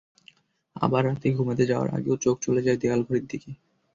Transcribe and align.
আবার 0.75 1.01
রাতে 1.07 1.27
ঘুমাতে 1.37 1.63
যাওয়ার 1.65 1.89
আগেও 1.97 2.15
চোখ 2.17 2.35
চলে 2.41 2.61
যায় 2.61 2.79
দেয়ালে 2.81 3.03
ঘড়ির 3.07 3.25
দিকে। 3.27 3.49